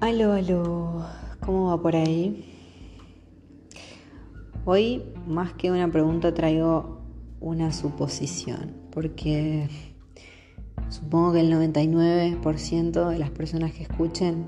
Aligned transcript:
Aló, 0.00 0.32
aló, 0.32 1.04
¿cómo 1.44 1.66
va 1.66 1.82
por 1.82 1.94
ahí? 1.94 2.42
Hoy, 4.64 5.02
más 5.26 5.52
que 5.52 5.70
una 5.70 5.92
pregunta, 5.92 6.32
traigo 6.32 7.02
una 7.38 7.70
suposición, 7.70 8.76
porque 8.92 9.68
supongo 10.88 11.34
que 11.34 11.40
el 11.40 11.52
99% 11.52 13.10
de 13.10 13.18
las 13.18 13.28
personas 13.28 13.72
que 13.72 13.82
escuchen 13.82 14.46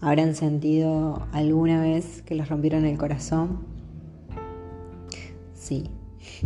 habrán 0.00 0.34
sentido 0.34 1.28
alguna 1.32 1.82
vez 1.82 2.22
que 2.22 2.34
les 2.34 2.48
rompieron 2.48 2.86
el 2.86 2.96
corazón. 2.96 3.66
Sí, 5.52 5.90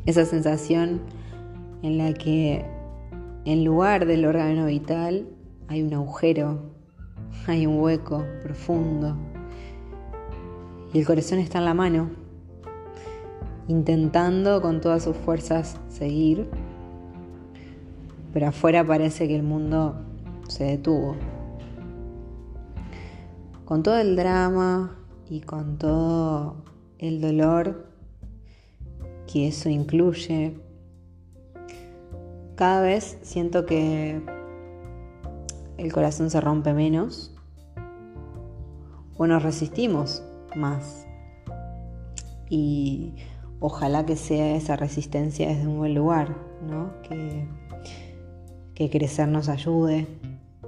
esa 0.07 0.25
sensación 0.25 1.03
en 1.85 1.99
la 1.99 2.15
que 2.15 2.65
en 3.45 3.65
lugar 3.65 4.07
del 4.07 4.25
órgano 4.25 4.67
vital 4.67 5.29
hay 5.69 5.85
un 5.85 5.95
agujero 5.95 6.80
hay 7.47 7.67
un 7.67 7.81
hueco 7.81 8.25
profundo 8.43 9.17
y 10.93 10.99
el 10.99 11.07
corazón 11.07 11.39
está 11.39 11.59
en 11.59 11.65
la 11.65 11.75
mano, 11.75 12.11
intentando 13.69 14.61
con 14.61 14.81
todas 14.81 15.05
sus 15.05 15.17
fuerzas 15.17 15.79
seguir, 15.89 16.49
pero 18.33 18.49
afuera 18.49 18.85
parece 18.85 19.29
que 19.29 19.37
el 19.37 19.45
mundo 19.45 20.01
se 20.49 20.65
detuvo. 20.65 21.15
Con 23.65 23.85
todo 23.85 23.99
el 23.99 24.17
drama 24.17 24.97
y 25.29 25.41
con 25.43 25.79
todo 25.79 26.57
el 26.99 27.21
dolor 27.21 27.87
que 29.33 29.47
eso 29.47 29.69
incluye, 29.69 30.57
cada 32.57 32.83
vez 32.83 33.17
siento 33.23 33.65
que 33.65 34.21
el 35.81 35.93
corazón 35.93 36.29
se 36.29 36.41
rompe 36.43 36.75
menos 36.75 37.35
o 39.17 39.27
nos 39.27 39.43
resistimos 39.43 40.23
más. 40.55 41.07
Y 42.51 43.15
ojalá 43.61 44.05
que 44.05 44.17
sea 44.17 44.57
esa 44.57 44.77
resistencia 44.77 45.49
desde 45.49 45.67
un 45.67 45.79
buen 45.79 45.95
lugar, 45.95 46.37
¿no? 46.69 46.91
Que, 47.03 47.47
que 48.75 48.91
crecer 48.91 49.29
nos 49.29 49.49
ayude, 49.49 50.07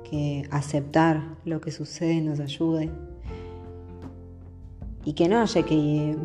que 0.08 0.48
aceptar 0.50 1.36
lo 1.44 1.60
que 1.60 1.72
sucede 1.72 2.22
nos 2.22 2.40
ayude 2.40 2.90
y 5.04 5.12
que 5.12 5.28
no 5.28 5.42
haya 5.42 5.62
que 5.62 6.16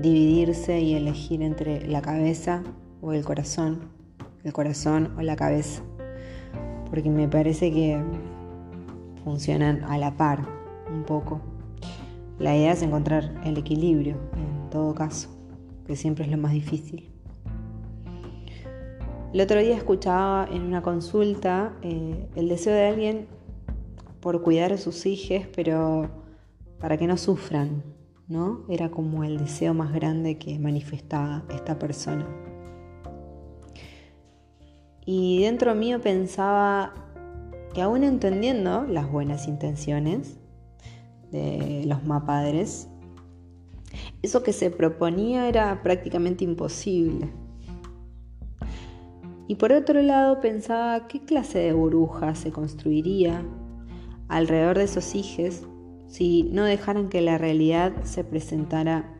dividirse 0.00 0.80
y 0.80 0.94
elegir 0.94 1.42
entre 1.42 1.88
la 1.88 2.00
cabeza 2.00 2.62
o 3.00 3.12
el 3.12 3.24
corazón, 3.24 3.90
el 4.44 4.52
corazón 4.52 5.14
o 5.18 5.22
la 5.22 5.34
cabeza 5.34 5.82
porque 6.90 7.08
me 7.08 7.28
parece 7.28 7.72
que 7.72 8.02
funcionan 9.24 9.84
a 9.84 9.96
la 9.96 10.16
par 10.16 10.46
un 10.92 11.04
poco. 11.04 11.40
La 12.38 12.56
idea 12.56 12.72
es 12.72 12.82
encontrar 12.82 13.32
el 13.44 13.56
equilibrio 13.58 14.16
en 14.34 14.70
todo 14.70 14.94
caso, 14.94 15.28
que 15.86 15.96
siempre 15.96 16.24
es 16.24 16.30
lo 16.30 16.36
más 16.36 16.52
difícil. 16.52 17.08
El 19.32 19.40
otro 19.40 19.60
día 19.60 19.76
escuchaba 19.76 20.48
en 20.50 20.62
una 20.62 20.82
consulta 20.82 21.72
eh, 21.82 22.28
el 22.34 22.48
deseo 22.48 22.74
de 22.74 22.86
alguien 22.86 23.26
por 24.20 24.42
cuidar 24.42 24.72
a 24.72 24.76
sus 24.76 25.06
hijos, 25.06 25.46
pero 25.54 26.10
para 26.80 26.96
que 26.96 27.06
no 27.06 27.16
sufran, 27.16 27.84
¿no? 28.26 28.62
Era 28.68 28.90
como 28.90 29.22
el 29.22 29.38
deseo 29.38 29.72
más 29.72 29.92
grande 29.92 30.36
que 30.38 30.58
manifestaba 30.58 31.44
esta 31.50 31.78
persona. 31.78 32.26
Y 35.12 35.42
dentro 35.42 35.74
mío 35.74 36.00
pensaba 36.00 36.94
que 37.74 37.82
aún 37.82 38.04
entendiendo 38.04 38.84
las 38.84 39.10
buenas 39.10 39.48
intenciones 39.48 40.38
de 41.32 41.82
los 41.84 42.04
mapadres, 42.04 42.88
eso 44.22 44.44
que 44.44 44.52
se 44.52 44.70
proponía 44.70 45.48
era 45.48 45.82
prácticamente 45.82 46.44
imposible. 46.44 47.28
Y 49.48 49.56
por 49.56 49.72
otro 49.72 50.00
lado 50.00 50.38
pensaba 50.40 51.08
qué 51.08 51.18
clase 51.24 51.58
de 51.58 51.72
burbuja 51.72 52.36
se 52.36 52.52
construiría 52.52 53.42
alrededor 54.28 54.78
de 54.78 54.84
esos 54.84 55.16
hijos 55.16 55.62
si 56.06 56.44
no 56.52 56.62
dejaran 56.62 57.08
que 57.08 57.20
la 57.20 57.36
realidad 57.36 58.04
se 58.04 58.22
presentara 58.22 59.12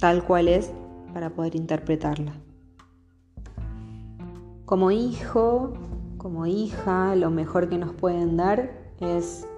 tal 0.00 0.24
cual 0.24 0.48
es 0.48 0.72
para 1.12 1.28
poder 1.28 1.54
interpretarla. 1.54 2.47
Como 4.68 4.90
hijo, 4.90 5.72
como 6.18 6.44
hija, 6.44 7.16
lo 7.16 7.30
mejor 7.30 7.70
que 7.70 7.78
nos 7.78 7.94
pueden 7.94 8.36
dar 8.36 8.70
es 9.00 9.48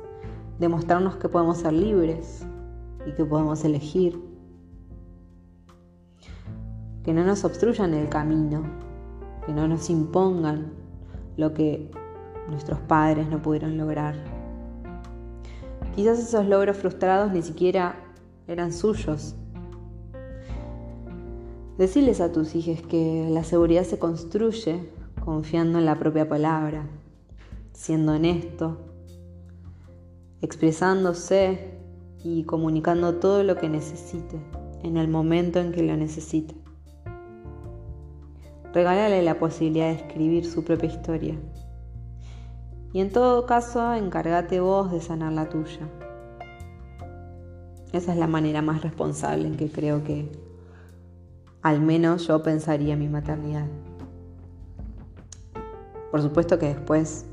demostrarnos 0.61 1.17
que 1.17 1.29
podemos 1.29 1.59
ser 1.59 1.73
libres 1.73 2.47
y 3.05 3.11
que 3.15 3.25
podemos 3.25 3.65
elegir. 3.65 4.23
Que 7.03 7.13
no 7.13 7.25
nos 7.25 7.43
obstruyan 7.43 7.93
el 7.93 8.09
camino, 8.09 8.63
que 9.45 9.53
no 9.53 9.67
nos 9.67 9.91
impongan 9.91 10.75
lo 11.37 11.55
que 11.55 11.91
nuestros 12.49 12.79
padres 12.79 13.29
no 13.29 13.43
pudieron 13.43 13.77
lograr. 13.77 14.15
Quizás 15.97 16.21
esos 16.21 16.47
logros 16.47 16.77
frustrados 16.77 17.33
ni 17.33 17.43
siquiera 17.43 17.97
eran 18.47 18.73
suyos. 18.73 19.35
Decirles 21.79 22.21
a 22.21 22.31
tus 22.31 22.55
hijos 22.55 22.81
que 22.87 23.29
la 23.29 23.43
seguridad 23.43 23.83
se 23.83 23.99
construye 23.99 25.00
confiando 25.25 25.79
en 25.79 25.87
la 25.87 25.99
propia 25.99 26.29
palabra, 26.29 26.87
siendo 27.73 28.13
honesto, 28.13 28.79
expresándose 30.41 31.79
y 32.23 32.45
comunicando 32.45 33.17
todo 33.17 33.43
lo 33.43 33.57
que 33.57 33.69
necesite 33.69 34.41
en 34.83 34.97
el 34.97 35.09
momento 35.09 35.61
en 35.61 35.73
que 35.73 35.83
lo 35.83 35.97
necesite. 35.97 36.55
Regálale 38.73 39.23
la 39.23 39.39
posibilidad 39.39 39.89
de 39.89 39.97
escribir 39.97 40.47
su 40.47 40.65
propia 40.65 40.89
historia. 40.89 41.39
Y 42.93 43.01
en 43.01 43.11
todo 43.11 43.47
caso, 43.47 43.95
encárgate 43.95 44.61
vos 44.61 44.91
de 44.91 45.01
sanar 45.01 45.33
la 45.33 45.49
tuya. 45.49 45.89
Esa 47.93 48.13
es 48.13 48.19
la 48.19 48.27
manera 48.27 48.63
más 48.63 48.83
responsable 48.83 49.49
en 49.49 49.57
que 49.57 49.71
creo 49.71 50.05
que 50.05 50.31
al 51.63 51.81
menos 51.81 52.27
yo 52.27 52.43
pensaría 52.43 52.97
mi 52.97 53.09
maternidad. 53.09 53.67
Por 56.11 56.23
supuesto 56.23 56.59
que 56.59 56.67
después 56.67 57.25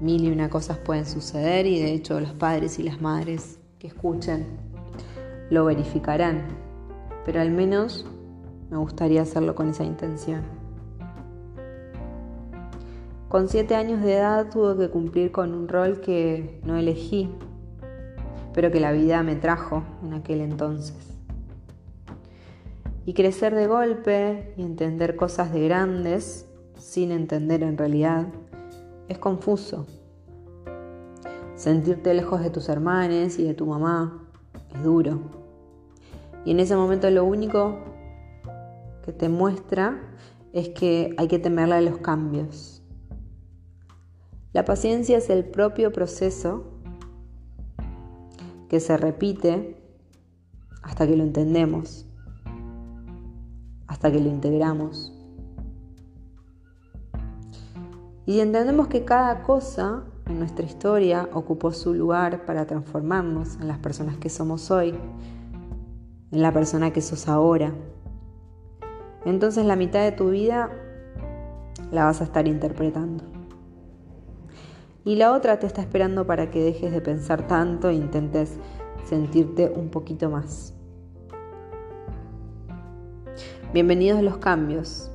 mil 0.00 0.24
y 0.24 0.30
una 0.30 0.48
cosas 0.48 0.78
pueden 0.78 1.06
suceder 1.06 1.66
y 1.66 1.80
de 1.80 1.92
hecho 1.92 2.18
los 2.20 2.32
padres 2.32 2.78
y 2.78 2.82
las 2.82 3.00
madres 3.00 3.58
que 3.78 3.88
escuchen 3.88 4.46
lo 5.50 5.64
verificarán, 5.64 6.46
pero 7.24 7.40
al 7.40 7.50
menos 7.50 8.06
me 8.70 8.76
gustaría 8.76 9.22
hacerlo 9.22 9.54
con 9.54 9.68
esa 9.68 9.84
intención. 9.84 10.42
Con 13.28 13.48
siete 13.48 13.74
años 13.74 14.02
de 14.02 14.14
edad 14.14 14.48
tuve 14.50 14.76
que 14.78 14.90
cumplir 14.90 15.32
con 15.32 15.52
un 15.52 15.68
rol 15.68 16.00
que 16.00 16.60
no 16.64 16.76
elegí, 16.76 17.30
pero 18.54 18.70
que 18.70 18.80
la 18.80 18.92
vida 18.92 19.22
me 19.22 19.36
trajo 19.36 19.82
en 20.02 20.14
aquel 20.14 20.40
entonces. 20.40 20.96
Y 23.04 23.14
crecer 23.14 23.54
de 23.54 23.66
golpe 23.66 24.54
y 24.56 24.62
entender 24.62 25.16
cosas 25.16 25.52
de 25.52 25.64
grandes 25.64 26.47
sin 26.78 27.12
entender 27.12 27.62
en 27.62 27.76
realidad, 27.76 28.26
es 29.08 29.18
confuso. 29.18 29.86
Sentirte 31.54 32.14
lejos 32.14 32.40
de 32.40 32.50
tus 32.50 32.68
hermanos 32.68 33.38
y 33.38 33.44
de 33.44 33.54
tu 33.54 33.66
mamá 33.66 34.24
es 34.74 34.82
duro. 34.82 35.20
Y 36.44 36.52
en 36.52 36.60
ese 36.60 36.76
momento 36.76 37.10
lo 37.10 37.24
único 37.24 37.78
que 39.04 39.12
te 39.12 39.28
muestra 39.28 40.00
es 40.52 40.70
que 40.70 41.14
hay 41.18 41.28
que 41.28 41.38
temerle 41.38 41.74
a 41.74 41.80
los 41.80 41.98
cambios. 41.98 42.82
La 44.52 44.64
paciencia 44.64 45.18
es 45.18 45.30
el 45.30 45.44
propio 45.44 45.92
proceso 45.92 46.64
que 48.68 48.80
se 48.80 48.96
repite 48.96 49.76
hasta 50.82 51.06
que 51.06 51.16
lo 51.16 51.22
entendemos, 51.22 52.06
hasta 53.86 54.10
que 54.10 54.20
lo 54.20 54.28
integramos. 54.28 55.17
Y 58.28 58.40
entendemos 58.40 58.88
que 58.88 59.06
cada 59.06 59.42
cosa 59.42 60.04
en 60.26 60.38
nuestra 60.38 60.66
historia 60.66 61.30
ocupó 61.32 61.72
su 61.72 61.94
lugar 61.94 62.44
para 62.44 62.66
transformarnos 62.66 63.56
en 63.58 63.68
las 63.68 63.78
personas 63.78 64.18
que 64.18 64.28
somos 64.28 64.70
hoy, 64.70 64.94
en 66.30 66.42
la 66.42 66.52
persona 66.52 66.92
que 66.92 67.00
sos 67.00 67.26
ahora, 67.26 67.72
entonces 69.24 69.64
la 69.64 69.76
mitad 69.76 70.02
de 70.02 70.12
tu 70.12 70.28
vida 70.28 70.68
la 71.90 72.04
vas 72.04 72.20
a 72.20 72.24
estar 72.24 72.46
interpretando. 72.46 73.24
Y 75.06 75.16
la 75.16 75.32
otra 75.32 75.58
te 75.58 75.66
está 75.66 75.80
esperando 75.80 76.26
para 76.26 76.50
que 76.50 76.62
dejes 76.62 76.92
de 76.92 77.00
pensar 77.00 77.46
tanto 77.46 77.88
e 77.88 77.94
intentes 77.94 78.58
sentirte 79.04 79.72
un 79.74 79.88
poquito 79.88 80.28
más. 80.28 80.74
Bienvenidos 83.72 84.18
a 84.18 84.22
los 84.22 84.36
cambios. 84.36 85.10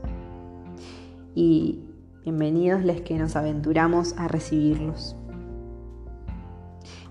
Y 1.36 1.93
Bienvenidos 2.24 2.86
les 2.86 3.02
que 3.02 3.18
nos 3.18 3.36
aventuramos 3.36 4.16
a 4.18 4.30
recibirlos. 4.30 5.18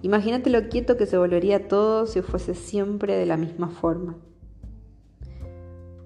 Imagínate 0.01 0.49
lo 0.49 0.71
quieto 0.71 0.97
que 0.97 1.05
se 1.05 1.19
volvería 1.19 1.69
todo 1.69 2.07
si 2.07 2.23
fuese 2.23 2.55
siempre 2.55 3.15
de 3.15 3.27
la 3.27 3.37
misma 3.37 3.69
forma. 3.69 4.17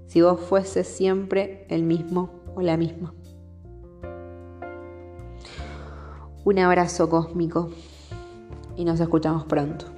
Si 0.06 0.22
vos 0.22 0.40
fuese 0.40 0.82
siempre 0.82 1.68
el 1.70 1.84
mismo 1.84 2.30
o 2.56 2.62
la 2.62 2.76
misma. 2.76 3.14
Un 6.44 6.58
abrazo 6.58 7.08
cósmico 7.08 7.70
y 8.74 8.84
nos 8.84 8.98
escuchamos 8.98 9.44
pronto. 9.44 9.95